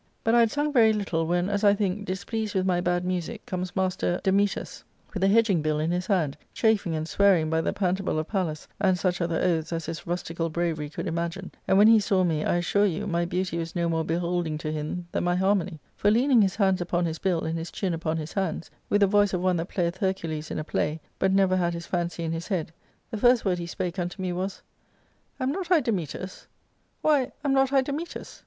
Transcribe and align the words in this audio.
"But 0.23 0.33
I 0.33 0.39
had 0.39 0.49
sung 0.49 0.73
very 0.73 0.93
little, 0.93 1.27
when, 1.27 1.47
as 1.47 1.63
I 1.63 1.75
think, 1.75 2.05
displeased 2.05 2.55
with 2.55 2.65
my 2.65 2.81
bad 2.81 3.05
music, 3.05 3.45
comes 3.45 3.75
master 3.75 4.19
DanMtes, 4.23 4.81
with 5.13 5.23
a 5.23 5.27
hedging 5.27 5.61
bill 5.61 5.79
in 5.79 5.91
his 5.91 6.07
hand, 6.07 6.37
chafing 6.55 6.95
and 6.95 7.07
swearing 7.07 7.51
by 7.51 7.61
the 7.61 7.71
pantable* 7.71 8.17
of 8.17 8.27
Pallas, 8.27 8.67
and 8.79 8.97
such 8.97 9.21
other 9.21 9.39
oaths 9.39 9.71
as 9.71 9.85
his 9.85 10.07
rustical 10.07 10.49
bravery 10.51 10.89
could 10.89 11.05
imagine; 11.05 11.51
and 11.67 11.77
when 11.77 11.85
he 11.87 11.99
saw 11.99 12.23
me, 12.23 12.43
I 12.43 12.55
assure 12.55 12.87
you, 12.87 13.05
my 13.05 13.25
beauty 13.25 13.59
was 13.59 13.75
no 13.75 13.87
more 13.87 14.03
beholding 14.03 14.57
to 14.57 14.71
him 14.71 15.07
than 15.11 15.23
my 15.23 15.35
harmony; 15.35 15.79
for, 15.95 16.09
leaning 16.09 16.41
his 16.41 16.55
hands 16.55 16.81
upon 16.81 17.05
his 17.05 17.19
biU 17.19 17.43
and 17.45 17.55
his 17.55 17.69
chin 17.69 17.93
upon 17.93 18.17
his 18.17 18.33
hands, 18.33 18.71
with 18.89 19.01
the 19.01 19.05
voice 19.05 19.33
of 19.33 19.41
one 19.41 19.57
that 19.57 19.69
playeth 19.69 19.97
Hercules 19.99 20.49
in 20.49 20.57
a 20.57 20.63
play, 20.63 20.99
but 21.19 21.31
never 21.31 21.55
had 21.55 21.75
his 21.75 21.85
fancy 21.85 22.23
in 22.23 22.31
his 22.31 22.47
head, 22.47 22.73
the 23.11 23.17
first 23.17 23.45
word 23.45 23.59
he 23.59 23.67
spake 23.67 23.99
unto 23.99 24.19
me 24.19 24.33
was 24.33 24.63
—* 25.17 25.39
Am 25.39 25.51
not 25.51 25.69
I 25.71 25.79
Dametas? 25.79 26.47
Why, 27.03 27.31
am 27.45 27.53
not 27.53 27.71
I 27.71 27.83
Dametas 27.83 28.39